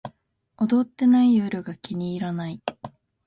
[0.57, 2.59] 踊ってない夜が気に入らない